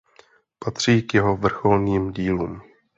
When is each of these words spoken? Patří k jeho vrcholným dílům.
Patří 0.59 1.01
k 1.01 1.13
jeho 1.13 1.37
vrcholným 1.37 2.11
dílům. 2.11 2.61